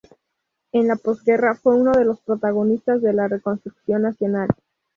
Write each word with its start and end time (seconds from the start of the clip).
En 0.71 0.87
la 0.87 0.95
posguerra 0.95 1.53
fue 1.53 1.75
uno 1.79 1.91
de 1.91 2.05
los 2.05 2.19
protagonistas 2.21 3.03
de 3.03 3.13
la 3.13 3.27
reconstrucción 3.27 4.01
nacional. 4.01 4.49